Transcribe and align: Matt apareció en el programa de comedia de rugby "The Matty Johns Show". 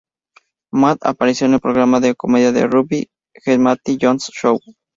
Matt 0.71 0.97
apareció 1.03 1.45
en 1.45 1.53
el 1.53 1.59
programa 1.59 1.99
de 1.99 2.15
comedia 2.15 2.51
de 2.51 2.65
rugby 2.65 3.11
"The 3.45 3.59
Matty 3.59 3.99
Johns 4.01 4.31
Show". 4.33 4.59